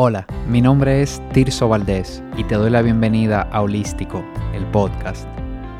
Hola, 0.00 0.28
mi 0.46 0.60
nombre 0.60 1.02
es 1.02 1.20
Tirso 1.32 1.68
Valdés 1.68 2.22
y 2.36 2.44
te 2.44 2.54
doy 2.54 2.70
la 2.70 2.82
bienvenida 2.82 3.42
a 3.42 3.62
Holístico, 3.62 4.24
el 4.54 4.64
podcast, 4.66 5.26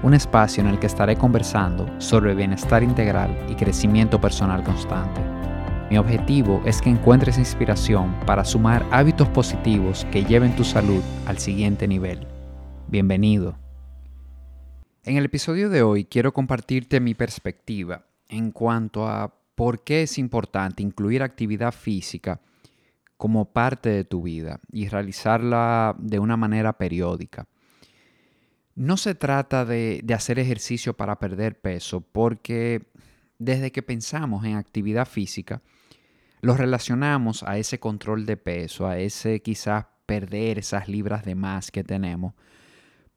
un 0.02 0.12
espacio 0.12 0.60
en 0.60 0.68
el 0.68 0.80
que 0.80 0.88
estaré 0.88 1.14
conversando 1.14 1.88
sobre 2.00 2.34
bienestar 2.34 2.82
integral 2.82 3.30
y 3.48 3.54
crecimiento 3.54 4.20
personal 4.20 4.64
constante. 4.64 5.20
Mi 5.88 5.98
objetivo 5.98 6.60
es 6.64 6.82
que 6.82 6.90
encuentres 6.90 7.38
inspiración 7.38 8.12
para 8.26 8.44
sumar 8.44 8.84
hábitos 8.90 9.28
positivos 9.28 10.04
que 10.10 10.24
lleven 10.24 10.56
tu 10.56 10.64
salud 10.64 11.00
al 11.28 11.38
siguiente 11.38 11.86
nivel. 11.86 12.26
Bienvenido. 12.88 13.56
En 15.04 15.16
el 15.16 15.26
episodio 15.26 15.70
de 15.70 15.82
hoy 15.82 16.06
quiero 16.06 16.32
compartirte 16.32 16.98
mi 16.98 17.14
perspectiva 17.14 18.04
en 18.28 18.50
cuanto 18.50 19.06
a 19.06 19.32
por 19.54 19.84
qué 19.84 20.02
es 20.02 20.18
importante 20.18 20.82
incluir 20.82 21.22
actividad 21.22 21.70
física 21.70 22.40
como 23.18 23.52
parte 23.52 23.90
de 23.90 24.04
tu 24.04 24.22
vida 24.22 24.60
y 24.72 24.88
realizarla 24.88 25.96
de 25.98 26.20
una 26.20 26.36
manera 26.36 26.78
periódica. 26.78 27.48
No 28.76 28.96
se 28.96 29.16
trata 29.16 29.64
de, 29.64 30.04
hacer 30.14 30.38
ejercicio 30.38 30.96
para 30.96 31.18
perder 31.18 31.60
peso, 31.60 32.00
porque 32.00 32.86
desde 33.38 33.72
que 33.72 33.82
pensamos 33.82 34.44
en 34.44 34.54
actividad 34.54 35.06
física, 35.06 35.62
lo 36.40 36.56
relacionamos 36.56 37.42
a 37.42 37.58
ese 37.58 37.80
control 37.80 38.24
de 38.24 38.36
peso, 38.36 38.86
a 38.86 38.98
ese 38.98 39.42
quizás 39.42 39.86
perder 40.06 40.60
esas 40.60 40.88
libras 40.88 41.24
de 41.24 41.34
más 41.34 41.72
que 41.72 41.82
tenemos. 41.82 42.34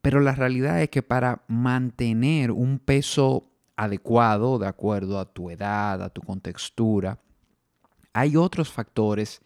Pero 0.01 0.19
la 0.19 0.33
realidad 0.33 0.81
es 0.81 0.89
que 0.89 1.03
para 1.03 1.43
mantener 1.47 2.49
un 2.49 2.79
peso 2.79 3.51
adecuado, 3.75 4.57
de 4.57 4.67
acuerdo 4.67 5.19
a 5.19 5.31
tu 5.31 5.51
edad, 5.51 6.01
a 6.01 6.09
tu 6.09 6.21
contextura, 6.23 7.19
hay 8.13 8.35
otros 8.35 8.71
factores 8.71 9.41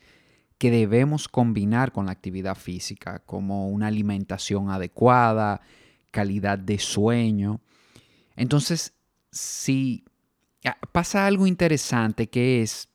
que 0.58 0.72
debemos 0.72 1.28
combinar 1.28 1.92
con 1.92 2.06
la 2.06 2.14
actividad 2.14 2.56
física, 2.56 3.20
como 3.20 3.70
una 3.70 3.88
alimentación 3.88 4.70
adecuada, 4.70 5.62
calidad 6.12 6.58
de 6.58 6.80
sueño. 6.80 7.62
Entonces, 8.36 8.94
si 9.32 10.06
ah, 10.64 10.78
pasa 10.92 11.26
algo 11.26 11.46
interesante 11.46 12.30
que 12.30 12.62
es 12.62 12.90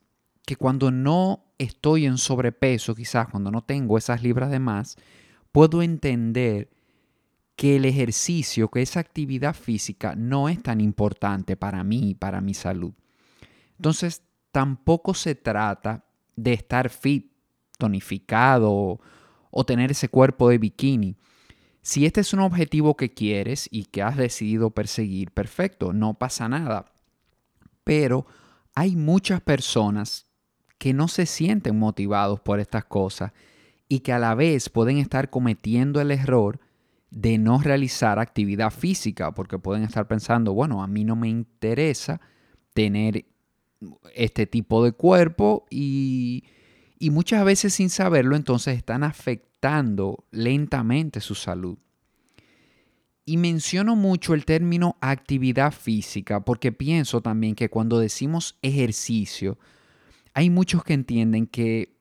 que 0.47 0.57
cuando 0.57 0.91
no 0.91 1.45
estoy 1.59 2.07
en 2.07 2.17
sobrepeso, 2.17 2.95
quizás 2.95 3.29
cuando 3.29 3.51
no 3.51 3.63
tengo 3.63 3.99
esas 3.99 4.23
libras 4.23 4.51
de 4.51 4.59
más, 4.59 4.97
puedo 5.53 5.83
entender 5.83 6.71
que 7.57 7.77
el 7.77 7.85
ejercicio, 7.85 8.71
que 8.71 8.81
esa 8.81 9.01
actividad 9.01 9.55
física 9.55 10.15
no 10.17 10.49
es 10.49 10.63
tan 10.63 10.81
importante 10.81 11.57
para 11.57 11.85
mí, 11.85 12.15
para 12.15 12.41
mi 12.41 12.55
salud. 12.55 12.95
Entonces, 13.77 14.23
tampoco 14.51 15.13
se 15.13 15.35
trata 15.35 16.07
de 16.37 16.55
estar 16.55 16.89
fit 16.89 17.30
tonificado 17.81 19.01
o, 19.51 19.65
tener 19.65 19.91
ese 19.91 20.09
cuerpo 20.09 20.49
de 20.49 20.59
bikini. 20.59 21.17
Si 21.83 22.07
este 22.07 22.21
es 22.21 22.33
un 22.33 22.39
objetivo 22.39 22.97
que 22.97 23.13
quieres 23.13 23.69
y 23.73 23.87
que 23.87 24.03
has 24.03 24.17
decidido 24.17 24.71
perseguir, 24.71 25.33
perfecto, 25.33 25.93
no 25.93 26.15
pasa 26.15 26.49
nada. 26.49 26.93
Pero 27.83 28.27
hay 28.77 28.95
muchas 28.95 29.41
personas 29.41 30.27
que 30.79 30.93
no 30.95 31.09
se 31.09 31.27
sienten 31.27 31.77
motivados 31.77 32.39
por 32.39 32.61
estas 32.61 32.85
cosas 32.85 33.33
y 33.89 34.01
que 34.01 34.13
a 34.13 34.21
la 34.21 34.37
vez 34.37 34.69
pueden 34.69 34.99
estar 34.99 35.31
cometiendo 35.31 36.01
el 36.01 36.13
error 36.13 36.61
de 37.11 37.39
no 37.39 37.61
realizar 37.61 38.21
actividad 38.21 38.71
física, 38.71 39.33
porque 39.33 39.59
pueden 39.59 39.83
estar 39.83 40.07
pensando, 40.07 40.55
bueno, 40.55 40.83
a 40.83 40.87
mí 40.87 41.05
no 41.05 41.17
me 41.17 41.29
interesa 41.29 42.21
tener 42.73 43.25
este 44.15 44.47
tipo 44.47 44.85
de 44.85 44.93
cuerpo 44.93 45.67
y, 45.71 46.45
y 47.03 47.09
muchas 47.09 47.45
veces 47.47 47.73
sin 47.73 47.89
saberlo 47.89 48.37
entonces 48.37 48.77
están 48.77 49.03
afectando 49.03 50.27
lentamente 50.31 51.21
su 51.21 51.35
salud. 51.35 51.79
Y 53.25 53.39
menciono 53.39 53.97
mucho 53.97 54.35
el 54.35 54.45
término 54.45 54.97
actividad 55.01 55.73
física 55.73 56.45
porque 56.45 56.73
pienso 56.73 57.23
también 57.23 57.55
que 57.55 57.71
cuando 57.71 57.99
decimos 57.99 58.59
ejercicio, 58.61 59.59
hay 60.35 60.51
muchos 60.51 60.85
que 60.85 60.93
entienden 60.93 61.47
que, 61.47 61.97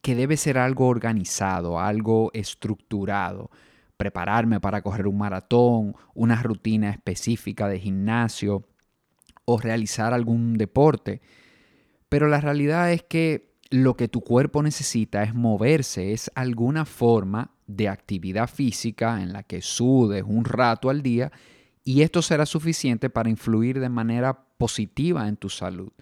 que 0.00 0.14
debe 0.14 0.36
ser 0.36 0.58
algo 0.58 0.86
organizado, 0.86 1.80
algo 1.80 2.30
estructurado. 2.32 3.50
Prepararme 3.96 4.60
para 4.60 4.80
correr 4.80 5.08
un 5.08 5.18
maratón, 5.18 5.96
una 6.14 6.40
rutina 6.40 6.90
específica 6.90 7.66
de 7.66 7.80
gimnasio 7.80 8.68
o 9.44 9.58
realizar 9.58 10.14
algún 10.14 10.54
deporte. 10.54 11.20
Pero 12.08 12.28
la 12.28 12.40
realidad 12.40 12.92
es 12.92 13.02
que 13.02 13.45
lo 13.70 13.96
que 13.96 14.08
tu 14.08 14.20
cuerpo 14.20 14.62
necesita 14.62 15.22
es 15.22 15.34
moverse, 15.34 16.12
es 16.12 16.30
alguna 16.34 16.84
forma 16.84 17.50
de 17.66 17.88
actividad 17.88 18.48
física 18.48 19.22
en 19.22 19.32
la 19.32 19.42
que 19.42 19.62
sudes 19.62 20.24
un 20.26 20.44
rato 20.44 20.88
al 20.88 21.02
día 21.02 21.32
y 21.84 22.02
esto 22.02 22.22
será 22.22 22.46
suficiente 22.46 23.10
para 23.10 23.30
influir 23.30 23.80
de 23.80 23.88
manera 23.88 24.46
positiva 24.58 25.28
en 25.28 25.36
tu 25.36 25.48
salud. 25.48 25.92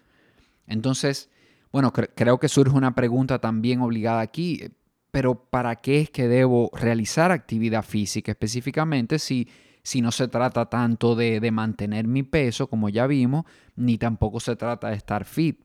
Entonces, 0.66 1.30
bueno, 1.72 1.92
creo 1.92 2.38
que 2.38 2.48
surge 2.48 2.76
una 2.76 2.94
pregunta 2.94 3.38
también 3.38 3.80
obligada 3.80 4.20
aquí, 4.20 4.70
pero 5.10 5.34
¿para 5.34 5.76
qué 5.76 6.00
es 6.00 6.10
que 6.10 6.28
debo 6.28 6.70
realizar 6.72 7.32
actividad 7.32 7.84
física 7.84 8.32
específicamente 8.32 9.18
si, 9.18 9.48
si 9.82 10.00
no 10.00 10.10
se 10.10 10.28
trata 10.28 10.68
tanto 10.70 11.14
de, 11.14 11.40
de 11.40 11.50
mantener 11.50 12.06
mi 12.06 12.22
peso, 12.22 12.68
como 12.68 12.88
ya 12.88 13.06
vimos, 13.06 13.44
ni 13.76 13.98
tampoco 13.98 14.40
se 14.40 14.56
trata 14.56 14.88
de 14.88 14.96
estar 14.96 15.24
fit? 15.24 15.63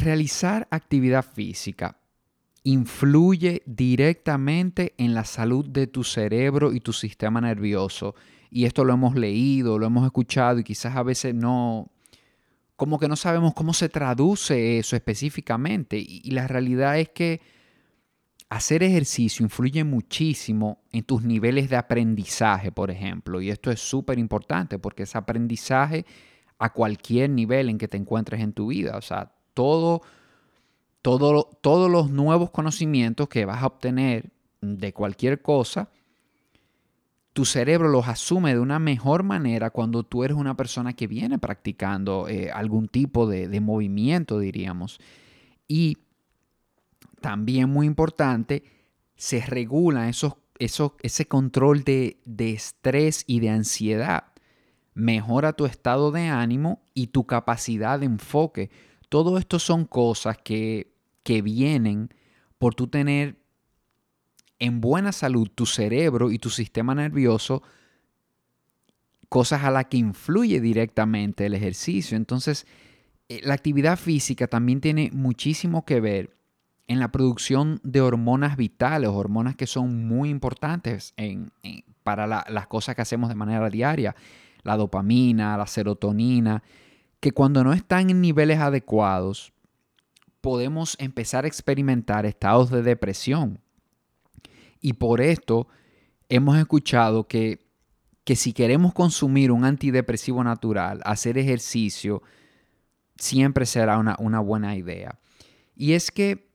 Realizar 0.00 0.68
actividad 0.70 1.24
física 1.24 1.98
influye 2.62 3.62
directamente 3.66 4.94
en 4.98 5.14
la 5.14 5.24
salud 5.24 5.66
de 5.68 5.86
tu 5.86 6.04
cerebro 6.04 6.72
y 6.72 6.80
tu 6.80 6.92
sistema 6.92 7.40
nervioso. 7.40 8.14
Y 8.50 8.64
esto 8.64 8.84
lo 8.84 8.94
hemos 8.94 9.14
leído, 9.14 9.78
lo 9.78 9.86
hemos 9.86 10.04
escuchado 10.04 10.58
y 10.58 10.64
quizás 10.64 10.94
a 10.96 11.02
veces 11.02 11.34
no, 11.34 11.90
como 12.76 12.98
que 12.98 13.08
no 13.08 13.16
sabemos 13.16 13.54
cómo 13.54 13.74
se 13.74 13.88
traduce 13.88 14.78
eso 14.78 14.94
específicamente. 14.94 15.98
Y, 15.98 16.30
la 16.30 16.46
realidad 16.46 16.98
es 17.00 17.08
que 17.08 17.40
hacer 18.50 18.84
ejercicio 18.84 19.42
influye 19.42 19.82
muchísimo 19.82 20.82
en 20.92 21.02
tus 21.02 21.24
niveles 21.24 21.68
de 21.70 21.76
aprendizaje, 21.76 22.70
por 22.70 22.92
ejemplo. 22.92 23.40
Y 23.40 23.50
esto 23.50 23.72
es 23.72 23.80
súper 23.80 24.18
importante 24.18 24.78
porque 24.78 25.02
es 25.02 25.16
aprendizaje 25.16 26.06
a 26.58 26.72
cualquier 26.72 27.30
nivel 27.30 27.68
en 27.68 27.78
que 27.78 27.88
te 27.88 27.96
encuentres 27.96 28.40
en 28.40 28.52
tu 28.52 28.68
vida. 28.68 28.96
O 28.96 29.02
sea, 29.02 29.32
todo, 29.58 30.02
todos 31.02 31.90
los 31.90 32.10
nuevos 32.10 32.50
conocimientos 32.50 33.28
que 33.28 33.44
vas 33.44 33.60
a 33.60 33.66
obtener 33.66 34.30
de 34.60 34.92
cualquier 34.92 35.42
cosa, 35.42 35.90
tu 37.32 37.44
cerebro 37.44 37.88
los 37.88 38.06
asume 38.06 38.54
de 38.54 38.60
una 38.60 38.78
mejor 38.78 39.24
manera 39.24 39.70
cuando 39.70 40.04
tú 40.04 40.22
eres 40.22 40.36
una 40.36 40.56
persona 40.56 40.92
que 40.92 41.08
viene 41.08 41.40
practicando 41.40 42.28
eh, 42.28 42.52
algún 42.52 42.86
tipo 42.86 43.26
de, 43.26 43.60
movimiento, 43.60 44.38
diríamos. 44.38 45.00
Y 45.66 45.98
también 47.20 47.68
muy 47.68 47.88
importante, 47.88 48.62
se 49.16 49.44
regula 49.44 50.08
esos, 50.08 50.34
ese 50.60 51.26
control 51.26 51.82
de, 51.82 52.20
de 52.24 52.52
estrés 52.52 53.24
y 53.26 53.40
de 53.40 53.50
ansiedad. 53.50 54.24
Mejora 54.94 55.52
tu 55.52 55.66
estado 55.66 56.12
de 56.12 56.28
ánimo 56.28 56.80
y 56.94 57.08
tu 57.08 57.26
capacidad 57.26 57.98
de 57.98 58.06
enfoque. 58.06 58.70
Todo 59.08 59.38
esto 59.38 59.58
son 59.58 59.84
cosas 59.84 60.36
que, 60.38 60.92
que 61.22 61.42
vienen 61.42 62.10
por 62.58 62.74
tú 62.74 62.88
tener 62.88 63.36
en 64.58 64.80
buena 64.80 65.12
salud 65.12 65.48
tu 65.54 65.66
cerebro 65.66 66.30
y 66.30 66.38
tu 66.38 66.50
sistema 66.50 66.94
nervioso, 66.94 67.62
cosas 69.28 69.64
a 69.64 69.70
las 69.70 69.86
que 69.86 69.98
influye 69.98 70.60
directamente 70.60 71.46
el 71.46 71.54
ejercicio. 71.54 72.16
Entonces, 72.16 72.66
eh, 73.28 73.40
la 73.44 73.54
actividad 73.54 73.98
física 73.98 74.46
también 74.48 74.80
tiene 74.80 75.10
muchísimo 75.12 75.84
que 75.84 76.00
ver 76.00 76.36
en 76.88 76.98
la 76.98 77.12
producción 77.12 77.80
de 77.82 78.00
hormonas 78.00 78.56
vitales, 78.56 79.10
hormonas 79.10 79.54
que 79.54 79.66
son 79.66 80.08
muy 80.08 80.30
importantes 80.30 81.14
para 82.02 82.26
las 82.26 82.66
cosas 82.66 82.94
que 82.94 83.02
hacemos 83.02 83.28
de 83.28 83.34
manera 83.34 83.68
diaria, 83.68 84.16
la 84.62 84.76
dopamina, 84.76 85.58
la 85.58 85.66
serotonina 85.66 86.62
que 87.20 87.32
cuando 87.32 87.64
no 87.64 87.72
están 87.72 88.10
en 88.10 88.20
niveles 88.20 88.58
adecuados, 88.58 89.52
podemos 90.40 90.96
empezar 91.00 91.44
a 91.44 91.48
experimentar 91.48 92.26
estados 92.26 92.70
de 92.70 92.82
depresión. 92.82 93.60
Y 94.80 94.94
por 94.94 95.20
esto 95.20 95.66
hemos 96.28 96.56
escuchado 96.58 97.26
que, 97.26 97.66
que 98.24 98.36
si 98.36 98.52
queremos 98.52 98.94
consumir 98.94 99.50
un 99.50 99.64
antidepresivo 99.64 100.44
natural, 100.44 101.00
hacer 101.04 101.38
ejercicio, 101.38 102.22
siempre 103.16 103.66
será 103.66 103.98
una, 103.98 104.16
una 104.20 104.38
buena 104.38 104.76
idea. 104.76 105.18
Y 105.74 105.94
es 105.94 106.10
que 106.10 106.48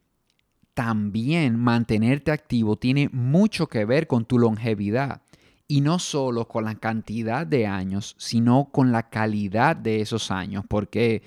también 0.74 1.60
mantenerte 1.60 2.32
activo 2.32 2.78
tiene 2.78 3.10
mucho 3.12 3.68
que 3.68 3.86
ver 3.86 4.08
con 4.08 4.26
tu 4.26 4.40
longevidad 4.40 5.23
y 5.68 5.82
no 5.82 6.00
solo 6.00 6.48
con 6.48 6.66
la 6.66 6.76
cantidad 6.76 7.48
de 7.48 7.68
años, 7.68 8.16
sino 8.18 8.70
con 8.72 8.92
la 8.92 9.10
calidad 9.10 9.76
de 9.76 10.02
esos 10.02 10.32
años, 10.32 10.66
porque 10.68 11.24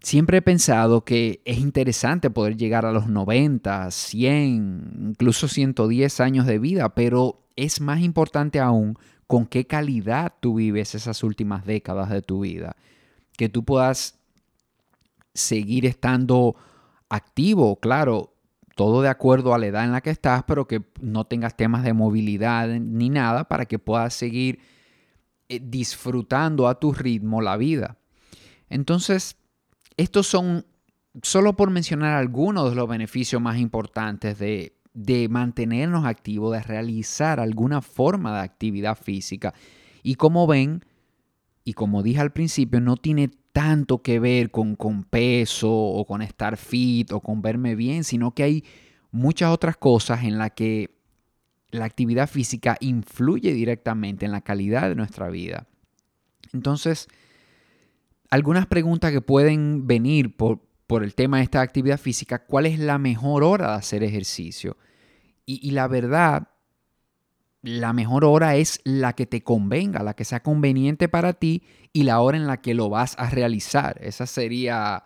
siempre 0.00 0.38
he 0.38 0.42
pensado 0.42 1.04
que 1.04 1.40
es 1.44 1.58
interesante 1.58 2.30
poder 2.30 2.56
llegar 2.56 2.86
a 2.86 2.92
los 2.92 3.08
90, 3.08 3.90
100, 3.90 5.08
incluso 5.10 5.48
110 5.48 6.20
años 6.20 6.46
de 6.46 6.58
vida, 6.58 6.94
pero 6.94 7.46
es 7.56 7.80
más 7.80 8.00
importante 8.00 8.60
aún 8.60 8.98
con 9.26 9.46
qué 9.46 9.66
calidad 9.66 10.32
tú 10.40 10.54
vives 10.54 10.94
esas 10.94 11.22
últimas 11.22 11.66
décadas 11.66 12.08
de 12.08 12.22
tu 12.22 12.40
vida. 12.40 12.76
Que 13.36 13.48
tú 13.48 13.64
puedas 13.64 14.18
seguir 15.34 15.86
estando 15.86 16.56
activo, 17.08 17.76
claro, 17.76 18.32
todo 18.78 19.02
de 19.02 19.08
acuerdo 19.08 19.54
a 19.54 19.58
la 19.58 19.66
edad 19.66 19.84
en 19.84 19.90
la 19.90 20.02
que 20.02 20.10
estás, 20.10 20.44
pero 20.44 20.68
que 20.68 20.84
no 21.00 21.24
tengas 21.24 21.56
temas 21.56 21.82
de 21.82 21.94
movilidad 21.94 22.68
ni 22.68 23.10
nada 23.10 23.48
para 23.48 23.66
que 23.66 23.80
puedas 23.80 24.14
seguir 24.14 24.60
eh, 25.48 25.58
disfrutando 25.60 26.68
a 26.68 26.78
tu 26.78 26.92
ritmo 26.92 27.42
la 27.42 27.56
vida. 27.56 27.96
Entonces, 28.70 29.36
estos 29.96 30.28
son, 30.28 30.64
solo 31.24 31.56
por 31.56 31.70
mencionar 31.70 32.16
algunos 32.16 32.70
de 32.70 32.76
los 32.76 32.88
beneficios 32.88 33.42
más 33.42 33.58
importantes 33.58 34.38
de, 34.38 34.78
de 34.94 35.28
mantenernos 35.28 36.04
activos, 36.04 36.52
de 36.52 36.62
realizar 36.62 37.40
alguna 37.40 37.82
forma 37.82 38.32
de 38.32 38.44
actividad 38.44 38.96
física. 38.96 39.54
Y 40.04 40.14
como 40.14 40.46
ven, 40.46 40.84
y 41.68 41.74
como 41.74 42.02
dije 42.02 42.20
al 42.20 42.32
principio, 42.32 42.80
no 42.80 42.96
tiene 42.96 43.30
tanto 43.52 44.00
que 44.00 44.18
ver 44.20 44.50
con, 44.50 44.74
con 44.74 45.04
peso 45.04 45.70
o 45.70 46.06
con 46.06 46.22
estar 46.22 46.56
fit 46.56 47.12
o 47.12 47.20
con 47.20 47.42
verme 47.42 47.74
bien, 47.74 48.04
sino 48.04 48.34
que 48.34 48.42
hay 48.42 48.64
muchas 49.10 49.50
otras 49.50 49.76
cosas 49.76 50.24
en 50.24 50.38
las 50.38 50.52
que 50.52 50.96
la 51.70 51.84
actividad 51.84 52.26
física 52.26 52.78
influye 52.80 53.52
directamente 53.52 54.24
en 54.24 54.32
la 54.32 54.40
calidad 54.40 54.88
de 54.88 54.94
nuestra 54.94 55.28
vida. 55.28 55.66
Entonces, 56.54 57.06
algunas 58.30 58.64
preguntas 58.64 59.12
que 59.12 59.20
pueden 59.20 59.86
venir 59.86 60.38
por, 60.38 60.62
por 60.86 61.04
el 61.04 61.14
tema 61.14 61.36
de 61.36 61.42
esta 61.42 61.60
actividad 61.60 62.00
física, 62.00 62.46
¿cuál 62.46 62.64
es 62.64 62.78
la 62.78 62.96
mejor 62.96 63.44
hora 63.44 63.72
de 63.72 63.76
hacer 63.76 64.02
ejercicio? 64.02 64.78
Y, 65.44 65.60
y, 65.68 65.72
la 65.72 65.86
verdad, 65.86 66.47
la 67.62 67.92
mejor 67.92 68.24
hora 68.24 68.56
es 68.56 68.80
la 68.84 69.14
que 69.14 69.26
te 69.26 69.42
convenga, 69.42 70.02
la 70.02 70.14
que 70.14 70.24
sea 70.24 70.42
conveniente 70.42 71.08
para 71.08 71.32
ti 71.32 71.62
y 71.92 72.04
la 72.04 72.20
hora 72.20 72.36
en 72.36 72.46
la 72.46 72.60
que 72.60 72.74
lo 72.74 72.88
vas 72.88 73.14
a 73.18 73.30
realizar. 73.30 73.98
Esa 74.00 74.26
sería 74.26 75.04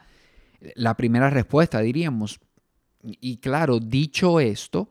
la 0.75 0.97
primera 0.97 1.31
respuesta, 1.31 1.81
diríamos. 1.81 2.41
Y 3.03 3.39
claro, 3.39 3.81
dicho 3.81 4.39
esto, 4.39 4.91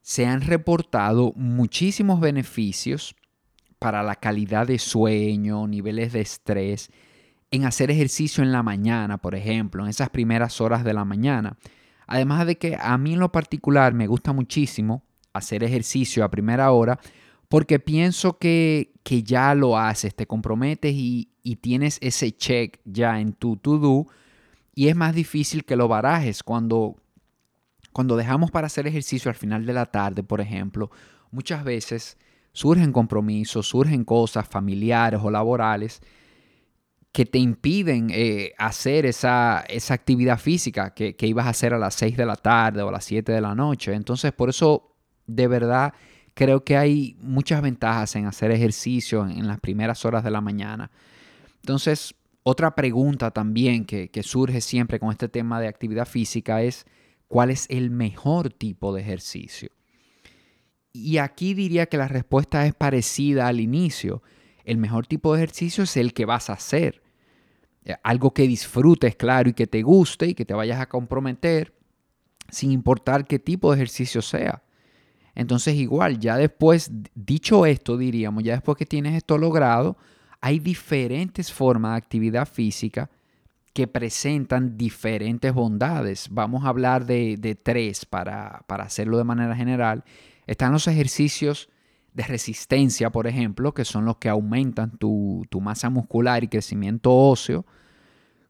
se 0.00 0.26
han 0.26 0.40
reportado 0.40 1.32
muchísimos 1.36 2.20
beneficios 2.20 3.14
para 3.78 4.02
la 4.02 4.16
calidad 4.16 4.66
de 4.66 4.78
sueño, 4.78 5.66
niveles 5.66 6.12
de 6.12 6.20
estrés, 6.20 6.90
en 7.50 7.64
hacer 7.64 7.90
ejercicio 7.90 8.42
en 8.42 8.50
la 8.50 8.62
mañana, 8.62 9.18
por 9.18 9.34
ejemplo, 9.34 9.84
en 9.84 9.90
esas 9.90 10.10
primeras 10.10 10.60
horas 10.60 10.84
de 10.84 10.94
la 10.94 11.04
mañana. 11.04 11.56
Además 12.06 12.46
de 12.46 12.56
que 12.56 12.76
a 12.80 12.96
mí 12.98 13.12
en 13.12 13.20
lo 13.20 13.30
particular 13.30 13.94
me 13.94 14.06
gusta 14.06 14.32
muchísimo 14.32 15.05
hacer 15.38 15.64
ejercicio 15.64 16.24
a 16.24 16.30
primera 16.30 16.70
hora 16.72 16.98
porque 17.48 17.78
pienso 17.78 18.38
que, 18.38 18.92
que 19.02 19.22
ya 19.22 19.54
lo 19.54 19.78
haces, 19.78 20.14
te 20.14 20.26
comprometes 20.26 20.92
y, 20.94 21.30
y 21.42 21.56
tienes 21.56 21.98
ese 22.00 22.32
check 22.32 22.80
ya 22.84 23.20
en 23.20 23.32
tu 23.32 23.56
to-do 23.56 24.06
y 24.74 24.88
es 24.88 24.96
más 24.96 25.14
difícil 25.14 25.64
que 25.64 25.76
lo 25.76 25.88
barajes 25.88 26.42
cuando, 26.42 26.96
cuando 27.92 28.16
dejamos 28.16 28.50
para 28.50 28.66
hacer 28.66 28.86
ejercicio 28.86 29.30
al 29.30 29.36
final 29.36 29.64
de 29.64 29.72
la 29.72 29.86
tarde, 29.86 30.22
por 30.22 30.40
ejemplo, 30.40 30.90
muchas 31.30 31.64
veces 31.64 32.18
surgen 32.52 32.92
compromisos, 32.92 33.68
surgen 33.68 34.04
cosas 34.04 34.46
familiares 34.48 35.20
o 35.22 35.30
laborales 35.30 36.00
que 37.12 37.24
te 37.24 37.38
impiden 37.38 38.08
eh, 38.10 38.52
hacer 38.58 39.06
esa, 39.06 39.64
esa, 39.68 39.94
actividad 39.94 40.38
física 40.38 40.92
que, 40.92 41.16
que, 41.16 41.26
ibas 41.26 41.46
a 41.46 41.50
hacer 41.50 41.72
a 41.72 41.78
las 41.78 41.94
6 41.94 42.14
de 42.16 42.26
la 42.26 42.36
tarde 42.36 42.82
o 42.82 42.90
a 42.90 42.92
las 42.92 43.06
7 43.06 43.32
de 43.32 43.40
la 43.40 43.54
noche. 43.54 43.94
Entonces, 43.94 44.32
por 44.32 44.50
eso, 44.50 44.95
de 45.26 45.48
verdad, 45.48 45.94
creo 46.36 46.64
que 46.64 46.76
hay 46.76 47.16
muchas 47.20 47.62
ventajas 47.62 48.14
en 48.14 48.26
hacer 48.26 48.50
ejercicio 48.50 49.26
en, 49.26 49.46
las 49.46 49.58
primeras 49.58 50.04
horas 50.04 50.22
de 50.22 50.30
la 50.30 50.42
mañana. 50.42 50.90
Entonces, 51.62 52.14
otra 52.42 52.74
pregunta 52.74 53.30
también 53.30 53.86
que, 53.86 54.10
surge 54.22 54.60
siempre 54.60 55.00
con 55.00 55.10
este 55.10 55.28
tema 55.28 55.60
de 55.60 55.66
actividad 55.66 56.06
física 56.06 56.62
es, 56.62 56.84
¿cuál 57.26 57.50
es 57.50 57.66
el 57.70 57.90
mejor 57.90 58.52
tipo 58.52 58.94
de 58.94 59.00
ejercicio? 59.00 59.70
Y 60.92 61.18
aquí 61.18 61.54
diría 61.54 61.86
que 61.86 61.96
la 61.96 62.08
respuesta 62.08 62.66
es 62.66 62.74
parecida 62.74 63.48
al 63.48 63.58
inicio. 63.58 64.22
El 64.64 64.76
mejor 64.76 65.06
tipo 65.06 65.34
de 65.34 65.42
ejercicio 65.42 65.84
es 65.84 65.96
el 65.96 66.12
que 66.12 66.26
vas 66.26 66.50
a 66.50 66.54
hacer. 66.54 67.02
Eh, 67.84 67.94
algo 68.02 68.34
que 68.34 68.46
disfrutes, 68.46 69.16
claro, 69.16 69.48
y 69.48 69.54
que 69.54 69.66
te 69.66 69.82
guste 69.82 70.26
y 70.26 70.34
que 70.34 70.44
te 70.44 70.54
vayas 70.54 70.80
a 70.80 70.88
comprometer, 70.88 71.72
sin 72.50 72.72
importar 72.72 73.26
qué 73.26 73.38
tipo 73.38 73.70
de 73.70 73.76
ejercicio 73.76 74.20
sea. 74.20 74.62
Entonces 75.36 75.74
igual, 75.76 76.18
ya 76.18 76.36
después, 76.36 76.90
dicho 77.14 77.64
esto, 77.64 77.96
diríamos, 77.96 78.42
ya 78.42 78.54
después 78.54 78.76
que 78.76 78.86
tienes 78.86 79.14
esto 79.14 79.38
logrado, 79.38 79.96
hay 80.40 80.58
diferentes 80.58 81.52
formas 81.52 81.92
de 81.92 81.98
actividad 81.98 82.48
física 82.48 83.10
que 83.72 83.86
presentan 83.86 84.76
diferentes 84.76 85.52
bondades. 85.52 86.28
Vamos 86.30 86.64
a 86.64 86.68
hablar 86.68 87.06
de, 87.06 87.58
tres 87.62 88.04
para, 88.06 88.64
para 88.66 88.84
hacerlo 88.84 89.18
de 89.18 89.24
manera 89.24 89.54
general. 89.54 90.02
Están 90.46 90.72
los 90.72 90.88
ejercicios 90.88 91.68
de 92.16 92.22
resistencia, 92.22 93.10
por 93.10 93.26
ejemplo, 93.26 93.74
que 93.74 93.84
son 93.84 94.06
los 94.06 94.16
que 94.16 94.30
aumentan 94.30 94.96
tu, 94.96 95.46
masa 95.60 95.90
muscular 95.90 96.42
y 96.42 96.48
crecimiento 96.48 97.14
óseo, 97.14 97.66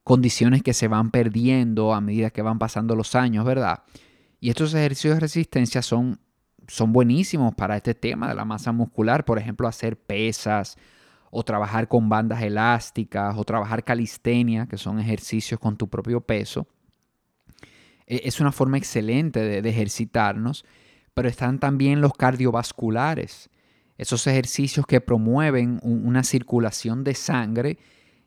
condiciones 0.05 0.63
que 0.63 0.73
se 0.73 0.87
van 0.87 1.11
perdiendo 1.11 1.93
a 1.93 2.01
medida 2.01 2.31
que 2.31 2.43
van 2.43 2.61
pasando 2.61 2.95
los 2.95 3.17
años, 3.17 3.45
¿verdad? 3.45 3.83
Y 4.39 4.51
estos 4.51 4.73
ejercicios 4.73 5.15
de 5.15 5.21
resistencia 5.21 5.83
son, 5.83 6.21
son 6.69 6.93
buenísimos 6.93 7.55
para 7.55 7.77
este 7.77 7.95
tema 7.95 8.29
de 8.29 8.35
la 8.35 8.45
masa 8.45 8.73
muscular, 8.73 9.25
por 9.25 9.39
ejemplo, 9.39 9.69
hacer 9.69 9.97
pesas 9.97 10.77
o 11.31 11.43
trabajar 11.45 11.89
con 11.89 12.09
bandas 12.09 12.43
elásticas 12.43 13.37
o 13.37 13.45
trabajar 13.45 13.85
calistenia, 13.85 14.67
que 14.67 14.79
son 14.79 14.99
ejercicios 14.99 15.61
con 15.61 15.77
tu 15.77 15.89
propio 15.89 16.21
peso. 16.21 16.67
E, 18.07 18.23
es 18.25 18.41
una 18.41 18.53
forma 18.53 18.79
excelente 18.79 19.41
de, 19.41 19.63
de 19.63 19.71
ejercitarnos, 19.71 20.65
pero 21.15 21.29
están 21.29 21.59
también 21.59 22.01
los 22.01 22.13
cardiovasculares, 22.13 23.51
esos 23.99 24.27
ejercicios 24.27 24.87
que 24.87 25.01
promueven 25.01 25.81
una 25.83 26.23
circulación 26.23 27.05
de 27.05 27.15
sangre 27.15 27.79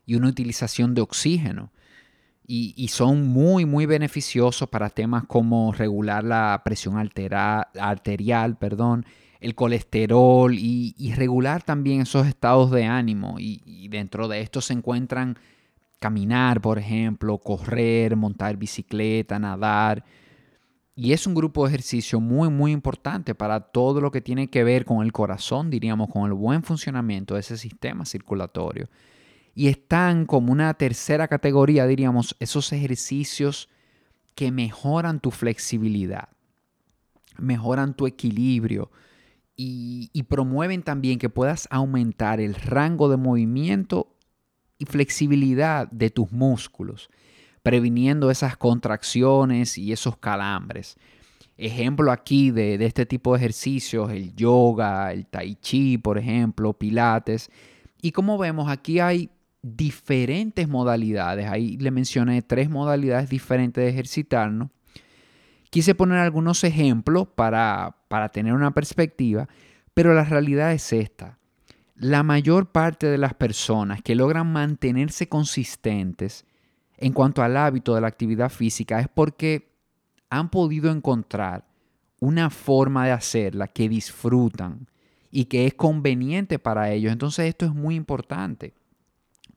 y 0.04 0.16
una 0.16 0.28
utilización 0.28 0.94
de 0.94 1.02
oxígeno. 1.02 1.72
Y, 2.52 2.88
son 2.88 3.28
muy, 3.28 3.64
muy 3.64 3.86
beneficiosos 3.86 4.68
para 4.68 4.90
temas 4.90 5.24
como 5.26 5.72
regular 5.72 6.24
la 6.24 6.60
presión 6.64 6.96
arterial, 6.98 8.56
perdón, 8.58 9.06
el 9.38 9.54
colesterol 9.54 10.52
y, 10.58 11.12
regular 11.14 11.62
también 11.62 12.00
esos 12.00 12.26
estados 12.26 12.72
de 12.72 12.86
ánimo. 12.86 13.36
y 13.38 13.86
dentro 13.88 14.26
de 14.26 14.40
esto 14.40 14.60
se 14.60 14.72
encuentran 14.72 15.38
caminar, 16.00 16.60
por 16.60 16.78
ejemplo, 16.78 17.38
correr, 17.38 18.16
montar 18.16 18.56
bicicleta, 18.56 19.38
nadar 19.38 20.04
y 21.02 21.14
es 21.14 21.26
un 21.26 21.34
grupo 21.34 21.64
de 21.64 21.70
ejercicio 21.70 22.20
muy, 22.20 22.50
muy 22.50 22.72
importante 22.72 23.34
para 23.34 23.60
todo 23.60 24.02
lo 24.02 24.10
que 24.10 24.20
tiene 24.20 24.50
que 24.50 24.64
ver 24.64 24.84
con 24.84 25.02
el 25.02 25.12
corazón, 25.12 25.70
diríamos, 25.70 26.10
con 26.10 26.26
el 26.26 26.34
buen 26.34 26.62
funcionamiento 26.62 27.34
de 27.34 27.40
ese 27.40 27.56
sistema 27.56 28.04
circulatorio. 28.04 28.86
Y 29.54 29.68
están 29.68 30.26
como 30.26 30.52
una 30.52 30.74
tercera 30.74 31.28
categoría, 31.28 31.86
diríamos, 31.86 32.36
esos 32.40 32.72
ejercicios 32.72 33.68
que 34.34 34.50
mejoran 34.52 35.20
tu 35.20 35.30
flexibilidad, 35.30 36.28
mejoran 37.38 37.94
tu 37.94 38.06
equilibrio 38.06 38.90
y, 39.56 40.22
promueven 40.28 40.82
también 40.82 41.18
que 41.18 41.28
puedas 41.28 41.68
aumentar 41.70 42.40
el 42.40 42.54
rango 42.54 43.10
de 43.10 43.18
movimiento 43.18 44.16
y 44.78 44.86
flexibilidad 44.86 45.90
de 45.90 46.08
tus 46.08 46.32
músculos 46.32 47.10
previniendo 47.62 48.30
esas 48.30 48.56
contracciones 48.56 49.76
y 49.76 49.92
esos 49.92 50.16
calambres. 50.16 50.96
Ejemplo 51.56 52.10
aquí 52.10 52.50
de, 52.50 52.82
este 52.84 53.04
tipo 53.04 53.32
de 53.32 53.38
ejercicios, 53.40 54.10
el 54.10 54.34
yoga, 54.34 55.12
el 55.12 55.26
tai 55.26 55.56
chi, 55.56 55.98
por 55.98 56.16
ejemplo, 56.16 56.72
pilates. 56.72 57.50
Y 58.00 58.12
como 58.12 58.38
vemos, 58.38 58.70
aquí 58.70 58.98
hay 58.98 59.28
diferentes 59.62 60.68
modalidades. 60.68 61.46
Ahí 61.46 61.76
le 61.76 61.90
mencioné 61.90 62.42
tres 62.42 62.70
modalidades 62.70 63.28
diferentes 63.28 63.82
de 63.82 63.90
ejercitarnos. 63.90 64.70
Quise 65.70 65.94
poner 65.94 66.18
algunos 66.18 66.64
ejemplos 66.64 67.28
para, 67.28 67.96
para 68.08 68.30
tener 68.30 68.54
una 68.54 68.72
perspectiva, 68.72 69.48
pero 69.94 70.14
la 70.14 70.24
realidad 70.24 70.72
es 70.72 70.92
esta. 70.92 71.38
La 71.94 72.22
mayor 72.22 72.72
parte 72.72 73.06
de 73.06 73.18
las 73.18 73.34
personas 73.34 74.02
que 74.02 74.14
logran 74.14 74.52
mantenerse 74.52 75.28
consistentes 75.28 76.46
en 76.96 77.12
cuanto 77.12 77.42
al 77.42 77.56
hábito 77.56 77.94
de 77.94 78.00
la 78.00 78.08
actividad 78.08 78.50
física 78.50 79.00
es 79.00 79.08
porque 79.08 79.70
han 80.30 80.48
podido 80.50 80.90
encontrar 80.90 81.66
una 82.20 82.50
forma 82.50 83.06
de 83.06 83.12
hacerla 83.12 83.68
que 83.68 83.88
disfrutan 83.88 84.86
y 85.30 85.46
que 85.46 85.66
es 85.66 85.74
conveniente 85.74 86.58
para 86.58 86.90
ellos. 86.90 87.12
Entonces 87.12 87.48
esto 87.48 87.66
es 87.66 87.74
muy 87.74 87.94
importante. 87.94 88.74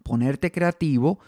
Ponerte 0.03 0.51
creativo 0.51 1.19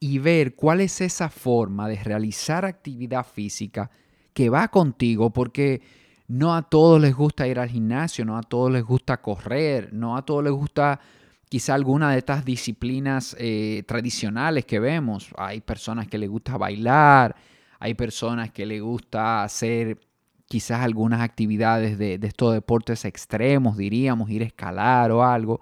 y 0.00 0.18
ver 0.18 0.54
cuál 0.54 0.80
es 0.80 1.00
esa 1.00 1.28
forma 1.28 1.88
de 1.88 2.02
realizar 2.02 2.64
actividad 2.64 3.26
física 3.26 3.90
que 4.32 4.50
va 4.50 4.68
contigo, 4.68 5.30
porque 5.30 5.80
no 6.26 6.54
a 6.54 6.62
todos 6.62 7.00
les 7.00 7.14
gusta 7.14 7.46
ir 7.46 7.58
al 7.58 7.68
gimnasio, 7.68 8.24
no 8.24 8.36
a 8.36 8.42
todos 8.42 8.70
les 8.70 8.82
gusta 8.82 9.20
correr, 9.20 9.92
no 9.92 10.16
a 10.16 10.24
todos 10.24 10.42
les 10.44 10.52
gusta 10.52 11.00
quizá 11.48 11.74
alguna 11.74 12.10
de 12.10 12.18
estas 12.18 12.44
disciplinas 12.44 13.36
eh, 13.38 13.84
tradicionales 13.86 14.64
que 14.64 14.80
vemos. 14.80 15.30
Hay 15.36 15.60
personas 15.60 16.08
que 16.08 16.18
les 16.18 16.28
gusta 16.28 16.56
bailar, 16.56 17.36
hay 17.78 17.94
personas 17.94 18.50
que 18.50 18.66
les 18.66 18.82
gusta 18.82 19.44
hacer 19.44 20.00
quizás 20.46 20.80
algunas 20.80 21.20
actividades 21.20 21.98
de, 21.98 22.18
de 22.18 22.26
estos 22.26 22.52
deportes 22.54 23.04
extremos, 23.04 23.76
diríamos, 23.76 24.30
ir 24.30 24.42
a 24.42 24.46
escalar 24.46 25.12
o 25.12 25.22
algo. 25.22 25.60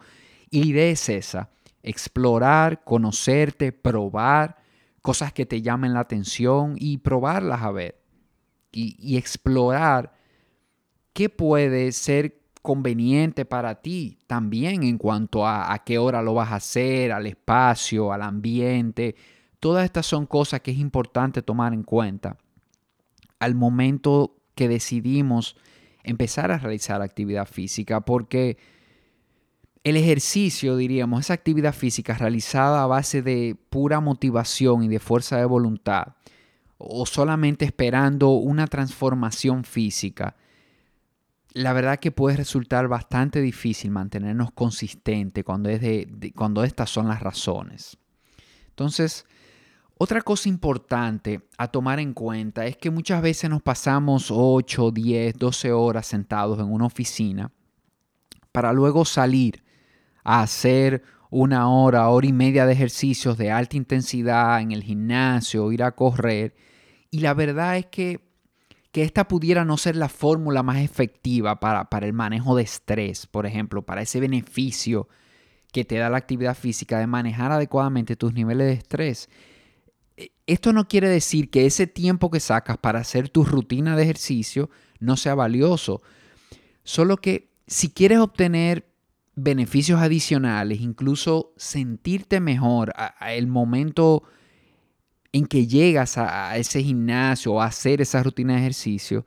Y 0.51 0.61
la 0.61 0.67
idea 0.67 0.91
es 0.91 1.09
esa, 1.09 1.51
explorar, 1.83 2.85
conocerte, 2.85 3.73
probar 3.73 4.57
cosas 5.01 5.33
que 5.33 5.47
te 5.47 5.63
llamen 5.63 5.95
la 5.95 6.01
atención 6.01 6.75
y 6.79 6.99
probarlas 6.99 7.63
a 7.63 7.73
ver. 7.73 7.99
Y, 8.71 9.17
explorar 9.19 10.15
qué 11.13 11.29
puede 11.29 11.93
ser 11.93 12.41
conveniente 12.63 13.45
para 13.45 13.83
ti 13.83 14.19
también 14.27 14.83
en 14.85 14.97
cuanto 14.97 15.47
a, 15.47 15.75
a 15.75 15.85
qué 15.85 15.99
hora 15.99 16.23
lo 16.23 16.35
vas 16.35 16.53
a 16.53 16.57
hacer, 16.57 17.13
al 17.13 17.27
espacio, 17.27 18.13
al 18.13 18.23
ambiente. 18.23 19.15
Todas 19.61 19.85
estas 19.85 20.07
son 20.07 20.27
cosas 20.27 20.61
que 20.61 20.71
es 20.71 20.79
importante 20.79 21.43
tomar 21.43 21.75
en 21.75 21.83
cuenta 21.83 22.39
al 23.43 23.57
momento 23.57 24.37
que 24.55 24.69
decidimos 24.69 25.57
empezar 26.05 26.53
a 26.53 26.59
realizar 26.59 27.03
actividad 27.03 27.47
física, 27.47 28.01
porque 28.01 28.57
el 29.85 29.97
ejercicio, 29.97 30.77
diríamos, 30.77 31.21
esa 31.21 31.35
actividad 31.35 31.75
física 31.75 32.15
realizada 32.15 32.83
a 32.83 32.87
base 32.87 33.23
de 33.23 33.57
pura 33.71 34.01
motivación 34.01 34.85
y 34.85 34.89
de 34.89 35.01
fuerza 35.01 35.39
de 35.39 35.45
voluntad, 35.45 36.15
o 36.79 37.05
solamente 37.07 37.65
esperando 37.65 38.31
una 38.31 38.67
transformación 38.67 39.65
física, 39.65 40.37
la 41.55 41.73
verdad 41.73 41.99
que 41.99 42.13
puede 42.13 42.37
resultar 42.37 42.89
bastante 42.89 43.41
difícil 43.41 43.91
mantenernos 43.91 44.53
consistentes 44.53 45.45
cuando, 45.45 45.69
es 45.69 45.81
de, 45.81 46.33
cuando 46.35 46.65
estas 46.65 46.89
son 46.89 47.09
las 47.09 47.21
razones. 47.21 47.99
Entonces, 48.69 49.27
otra 49.99 50.23
cosa 50.23 50.49
importante 50.49 51.43
a 51.59 51.69
tomar 51.69 52.01
en 52.01 52.15
cuenta 52.15 52.67
es 52.67 52.77
que 52.77 52.91
muchas 52.91 53.21
veces 53.21 53.51
nos 53.51 53.63
pasamos 53.63 54.29
8, 54.31 54.91
10, 54.93 55.35
12 55.37 55.73
horas 55.73 56.07
sentados 56.07 56.59
en 56.59 56.73
una 56.73 56.87
oficina 56.87 57.51
para 58.51 58.73
luego 58.73 59.05
salir 59.05 59.63
a 60.25 60.43
hacer 60.43 61.03
una 61.31 61.71
hora, 61.71 62.09
hora 62.11 62.27
y 62.27 62.33
media 62.33 62.67
de 62.67 62.75
ejercicios 62.75 63.39
de 63.39 63.51
alta 63.51 63.77
intensidad 63.77 64.61
en 64.61 64.73
el 64.73 64.83
gimnasio, 64.83 65.73
ir 65.73 65.83
a 65.83 65.93
correr. 65.93 66.55
Y 67.11 67.21
la 67.21 67.33
verdad 67.33 67.79
es 67.79 67.87
que, 67.87 68.21
que 68.91 69.03
esta 69.03 69.29
pudiera 69.29 69.65
no 69.65 69.79
ser 69.79 69.97
la 69.97 70.11
fórmula 70.11 70.63
más 70.63 70.79
efectiva 70.79 71.59
para, 71.59 71.89
para 71.89 72.07
el 72.07 72.13
manejo 72.13 72.55
de 72.55 72.65
estrés, 72.65 73.27
por 73.27 73.47
ejemplo, 73.47 73.81
para 73.81 74.03
ese 74.03 74.21
beneficio 74.21 75.09
que 75.73 75.87
te 75.87 75.97
da 75.97 76.11
la 76.11 76.19
actividad 76.19 76.55
física 76.55 76.99
de 76.99 77.07
manejar 77.07 77.51
adecuadamente 77.51 78.15
tus 78.15 78.35
niveles 78.35 78.67
de 78.67 78.73
estrés. 78.75 79.31
E, 80.19 80.33
esto 80.47 80.75
no 80.75 80.87
quiere 80.87 81.09
decir 81.09 81.49
que 81.49 81.65
ese 81.65 81.87
tiempo 81.87 82.31
que 82.31 82.41
sacas 82.41 82.77
para 82.77 83.01
hacer 83.01 83.31
tu 83.31 83.45
rutina 83.45 83.97
de 83.97 84.03
ejercicio 84.03 84.69
no 85.01 85.17
sea 85.17 85.35
valioso. 85.35 86.03
Solo 86.85 87.17
que 87.17 87.51
si 87.67 87.89
quieres 87.89 88.19
obtener 88.19 88.92
beneficios 89.35 90.01
adicionales, 90.01 90.81
incluso 90.81 91.53
sentirte 91.57 92.41
mejor 92.41 92.93
a, 92.97 93.33
el 93.33 93.47
momento 93.47 94.25
en 95.33 95.47
que 95.47 95.67
llegas 95.67 96.19
a, 96.19 96.57
ese 96.59 96.83
gimnasio 96.83 97.55
o 97.55 97.63
a 97.63 97.67
hacer 97.67 98.01
esa 98.01 98.23
rutina 98.23 98.55
de 98.55 98.61
ejercicio, 98.61 99.25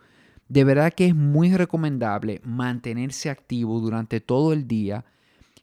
de 0.47 0.63
verdad 0.63 0.93
que 0.93 1.07
es 1.07 1.15
muy 1.15 1.55
recomendable 1.55 2.39
mantenerse 2.43 3.31
activo 3.31 3.79
durante 3.79 4.21
todo 4.21 4.53
el 4.53 4.67
día, 4.67 5.05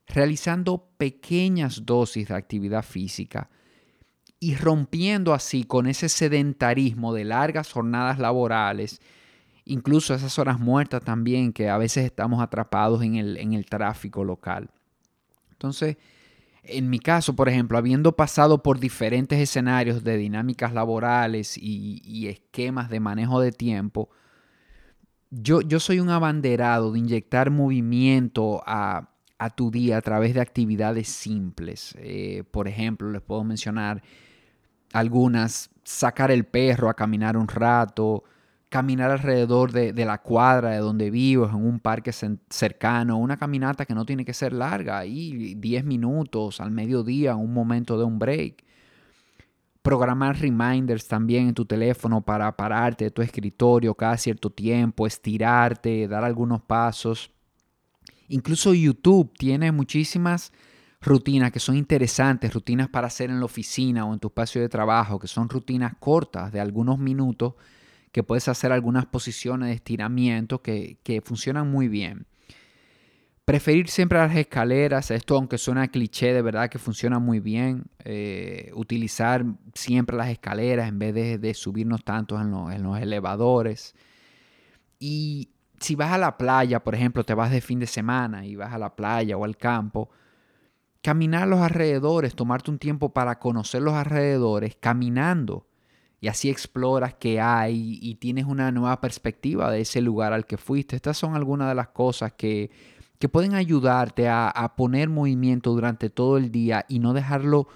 realizando 0.09 0.89
pequeñas 0.97 1.87
dosis 1.87 2.29
de 2.29 2.35
actividad 2.35 2.83
física 2.83 3.49
y 4.41 4.57
rompiendo 4.57 5.35
así 5.35 5.63
con 5.63 5.87
ese 5.87 6.09
sedentarismo 6.09 7.15
de 7.15 7.25
largas 7.25 7.73
jornadas 7.73 8.19
laborales 8.19 9.01
incluso 9.65 10.15
esas 10.15 10.39
horas 10.39 10.59
muertas 10.59 11.03
también, 11.03 11.53
que 11.53 11.69
a 11.69 11.79
veces 11.79 12.05
estamos 12.05 12.43
atrapados 12.43 13.03
en 13.03 13.17
el, 13.17 13.37
en 13.37 13.53
el 13.53 13.67
tráfico 13.67 14.25
local. 14.25 14.71
Entonces, 15.51 15.97
en 16.65 16.91
mi 16.91 17.01
caso, 17.01 17.35
por 17.35 17.49
ejemplo, 17.49 17.77
habiendo 17.77 18.13
pasado 18.13 18.63
por 18.63 18.79
diferentes 18.79 19.39
escenarios 19.39 20.05
de 20.05 20.17
dinámicas 20.17 20.73
laborales 20.73 21.59
y, 21.59 22.29
esquemas 22.29 22.89
de 22.89 23.01
manejo 23.01 23.41
de 23.41 23.51
tiempo, 23.53 24.09
yo, 25.31 25.61
yo, 25.61 25.81
soy 25.81 25.99
un 25.99 26.11
abanderado 26.11 26.93
de 26.93 26.99
inyectar 27.01 27.51
movimiento 27.51 28.63
a, 28.67 29.09
tu 29.57 29.73
día 29.73 29.97
a 29.97 30.03
través 30.03 30.35
de 30.35 30.41
actividades 30.41 31.09
simples. 31.09 31.97
Eh, 31.99 32.45
por 32.51 32.69
ejemplo, 32.69 33.11
les 33.11 33.23
puedo 33.23 33.43
mencionar 33.43 34.03
algunas, 34.93 35.71
sacar 35.83 36.31
el 36.31 36.45
perro 36.45 36.89
a 36.89 36.95
caminar 36.95 37.37
un 37.37 37.49
rato, 37.49 38.23
caminar 38.73 39.11
alrededor 39.11 39.71
de, 39.71 39.93
la 40.05 40.23
cuadra 40.23 40.71
de 40.71 40.79
donde 40.79 41.11
vivo, 41.11 41.47
en 41.47 41.57
un 41.57 41.79
parque 41.79 42.11
cercano, 42.11 43.19
una 43.19 43.37
caminata 43.37 43.85
que 43.85 43.95
no 43.95 44.07
tiene 44.07 44.25
que 44.25 44.33
ser 44.33 44.55
larga, 44.55 44.99
ahí 44.99 45.55
10 45.55 45.85
minutos 45.85 46.59
al 46.59 46.71
mediodía, 46.71 47.37
un 47.37 47.53
momento 47.53 47.99
de 47.99 48.05
un 48.05 48.19
break. 48.19 48.65
Programar 49.83 50.41
reminders 50.41 51.07
también 51.07 51.49
en 51.49 51.55
tu 51.55 51.67
teléfono 51.67 52.23
para 52.23 52.57
pararte 52.57 53.05
de 53.05 53.11
tu 53.11 53.21
escritorio 53.21 53.95
cada 53.95 54.17
cierto 54.17 54.49
tiempo, 54.49 55.07
estirarte, 55.07 56.09
dar 56.09 56.25
algunos 56.25 56.63
pasos. 56.63 57.31
Incluso 58.29 58.73
YouTube 58.73 59.35
tiene 59.37 59.71
muchísimas 59.71 60.51
rutinas 61.03 61.53
que 61.53 61.61
son 61.61 61.77
interesantes, 61.77 62.55
rutinas 62.55 62.89
para 62.89 63.09
hacer 63.09 63.29
en 63.29 63.39
la 63.39 63.45
oficina 63.45 64.07
o 64.07 64.15
en 64.15 64.19
tu 64.19 64.29
espacio 64.29 64.63
de 64.63 64.71
trabajo, 64.71 65.19
que 65.19 65.29
son 65.29 65.51
rutinas 65.51 65.95
cortas 66.01 66.51
de 66.53 66.61
algunos 66.61 66.99
minutos 66.99 67.53
que 68.13 68.23
puedes 68.23 68.47
hacer 68.49 68.73
algunas 68.73 69.07
posiciones 69.07 69.69
de 69.69 69.75
estiramiento 69.75 70.61
que, 70.63 71.23
funcionan 71.25 71.71
muy 71.71 71.89
bien. 71.89 72.27
Preferir 73.47 73.89
siempre 73.89 74.19
las 74.19 74.37
escaleras, 74.37 75.11
esto 75.11 75.35
aunque 75.35 75.59
suena 75.59 75.89
cliché, 75.89 76.33
de 76.33 76.43
verdad 76.43 76.71
que 76.71 76.79
funciona 76.79 77.19
muy 77.19 77.41
bien. 77.41 77.87
Eh, 78.05 78.71
utilizar 78.75 79.45
siempre 79.75 80.17
las 80.17 80.29
escaleras 80.29 80.89
en 80.89 80.99
vez 80.99 81.41
de, 81.41 81.55
subirnos 81.55 82.05
tanto 82.05 82.41
en, 82.41 82.55
en 82.73 82.83
los 82.83 83.01
elevadores. 83.01 83.95
Y 85.01 85.49
si 85.81 85.97
vas 85.97 86.13
a 86.13 86.19
la 86.19 86.37
playa, 86.37 86.85
por 86.85 86.95
ejemplo, 86.95 87.25
te 87.25 87.35
vas 87.35 87.51
de 87.51 87.63
fin 87.63 87.81
de 87.81 87.87
semana 87.87 88.47
y 88.47 88.55
vas 88.55 88.73
a 88.73 88.79
la 88.79 88.95
playa 88.95 89.37
o 89.37 89.45
al 89.45 89.57
campo, 89.57 90.11
caminar 91.01 91.49
los 91.49 91.61
alrededores, 91.61 92.37
tomarte 92.37 92.71
un 92.71 92.79
tiempo 92.79 93.13
para 93.13 93.39
conocer 93.39 93.83
los 93.83 93.95
alrededores, 93.95 94.77
caminando 94.79 95.67
y 96.23 96.29
así 96.29 96.49
exploras 96.49 97.15
qué 97.15 97.41
hay 97.41 97.99
y 98.01 98.15
tienes 98.15 98.45
una 98.45 98.71
nueva 98.71 99.01
perspectiva 99.01 99.73
de 99.73 99.81
ese 99.81 100.01
lugar 100.01 100.33
al 100.33 100.47
que 100.47 100.57
fuiste. 100.57 100.95
Estas 100.95 101.19
son 101.19 101.35
algunas 101.35 101.69
de 101.69 101.75
las 101.75 101.89
cosas 101.89 102.33
que, 102.33 102.71
pueden 103.33 103.55
ayudarte 103.55 104.29
a, 104.29 104.75
poner 104.77 105.09
movimiento 105.09 105.73
durante 105.73 106.11
todo 106.11 106.37
el 106.37 106.53
día 106.53 106.87
y 106.89 107.01
no 107.01 107.13
dejarlo 107.13 107.67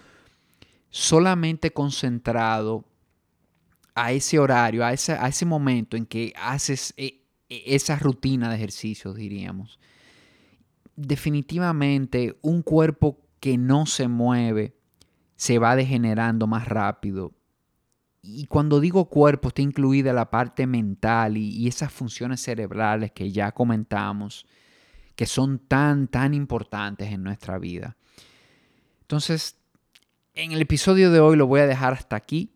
solamente 0.91 1.73
concentrado 1.73 2.85
a 3.97 4.13
ese 4.13 4.39
horario, 4.39 4.85
a 4.85 4.93
ese, 4.93 5.15
a 5.15 5.27
ese 5.27 5.45
momento 5.45 5.97
en 5.97 6.07
que 6.07 6.33
haces 6.37 6.95
e, 6.97 7.25
e, 7.49 7.75
esa 7.75 7.97
rutina 7.97 8.49
de 8.49 8.57
ejercicios, 8.57 9.17
diríamos. 9.17 9.81
Definitivamente 10.95 12.39
un 12.43 12.63
cuerpo 12.63 13.19
que 13.41 13.59
no 13.59 13.87
se 13.87 14.07
mueve 14.07 14.77
se 15.35 15.59
va 15.59 15.75
degenerando 15.75 16.47
más 16.47 16.69
rápido 16.69 17.36
y 18.27 18.47
cuando 18.47 18.81
digo 18.81 19.09
cuerpo 19.09 19.49
está 19.49 19.63
incluida 19.63 20.13
la 20.13 20.29
parte 20.31 20.67
mental 20.67 21.37
y, 21.37 21.69
esas 21.69 21.93
funciones 21.93 22.41
cerebrales 22.41 23.13
que 23.13 23.31
ya 23.31 23.53
comentamos, 23.53 24.47
que 25.15 25.27
son 25.27 25.61
tan, 25.61 26.09
tan 26.09 26.35
importantes 26.35 27.13
en 27.13 27.23
nuestra 27.23 27.59
vida. 27.59 27.97
Entonces, 29.03 29.61
en 30.35 30.51
el 30.53 30.61
episodio 30.61 31.13
de 31.13 31.21
hoy 31.21 31.37
lo 31.37 31.47
voy 31.47 31.61
a 31.61 31.67
dejar 31.67 31.93
hasta 31.93 32.17
aquí. 32.17 32.51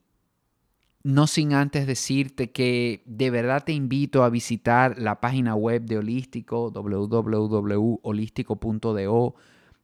No 1.03 1.27
sin 1.27 1.55
antes 1.55 1.87
decirte 1.87 2.51
que 2.51 3.03
de 3.07 3.31
verdad 3.31 3.65
te 3.65 3.73
invito 3.73 4.23
a 4.25 4.29
visitar 4.29 4.99
la 4.99 5.19
página 5.21 5.55
web 5.55 5.81
de 5.83 5.97
Holístico, 5.99 6.71
www.holístico.do. 6.71 9.35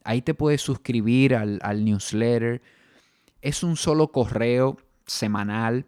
Ahí 0.05 0.21
te 0.21 0.35
puedes 0.35 0.61
suscribir 0.61 1.35
al, 1.35 1.59
al 1.63 1.83
newsletter. 1.85 2.61
Es 3.41 3.63
un 3.63 3.77
solo 3.77 4.09
correo 4.09 4.77
semanal 5.07 5.87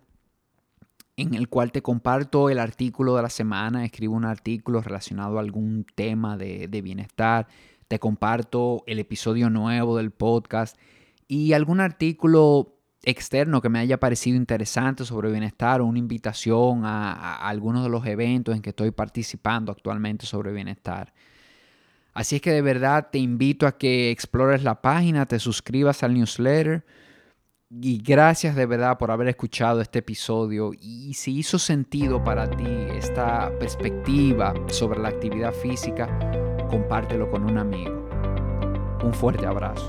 en 1.18 1.34
el 1.34 1.48
cual 1.48 1.72
te 1.72 1.82
comparto 1.82 2.48
el 2.48 2.60
artículo 2.60 3.16
de 3.16 3.22
la 3.22 3.28
semana, 3.28 3.84
escribo 3.84 4.14
un 4.14 4.24
artículo 4.24 4.80
relacionado 4.80 5.38
a 5.38 5.40
algún 5.40 5.84
tema 5.96 6.36
de, 6.36 6.80
bienestar, 6.80 7.48
te 7.88 7.98
comparto 7.98 8.84
el 8.86 9.00
episodio 9.00 9.50
nuevo 9.50 9.96
del 9.96 10.12
podcast 10.12 10.78
y 11.26 11.54
algún 11.54 11.80
artículo 11.80 12.76
externo 13.02 13.60
que 13.60 13.68
me 13.68 13.80
haya 13.80 13.98
parecido 13.98 14.36
interesante 14.36 15.04
sobre 15.04 15.32
bienestar 15.32 15.80
o 15.80 15.86
una 15.86 15.98
invitación 15.98 16.84
a, 16.84 17.12
a, 17.12 17.48
algunos 17.48 17.82
de 17.82 17.90
los 17.90 18.06
eventos 18.06 18.54
en 18.54 18.62
que 18.62 18.70
estoy 18.70 18.92
participando 18.92 19.72
actualmente 19.72 20.24
sobre 20.24 20.52
bienestar. 20.52 21.12
Así 22.14 22.36
es 22.36 22.42
que 22.42 22.52
de 22.52 22.62
verdad 22.62 23.08
te 23.10 23.18
invito 23.18 23.66
a 23.66 23.76
que 23.76 24.12
explores 24.12 24.62
la 24.62 24.80
página, 24.82 25.26
te 25.26 25.40
suscribas 25.40 26.04
al 26.04 26.14
newsletter 26.14 26.84
y 27.70 27.98
gracias 27.98 28.56
de 28.56 28.66
verdad 28.66 28.96
por 28.96 29.10
haber 29.10 29.28
escuchado 29.28 29.80
este 29.80 29.98
episodio 29.98 30.70
y 30.80 31.12
si 31.14 31.38
hizo 31.38 31.58
sentido 31.58 32.24
para 32.24 32.48
ti 32.48 32.66
esta 32.96 33.52
perspectiva 33.58 34.54
sobre 34.68 35.00
la 35.00 35.08
actividad 35.08 35.52
física, 35.52 36.08
compártelo 36.70 37.30
con 37.30 37.44
un 37.44 37.58
amigo. 37.58 38.08
Un 39.04 39.12
fuerte 39.12 39.46
abrazo. 39.46 39.88